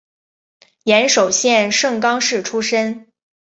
[0.85, 3.07] 岩手县盛冈市出身。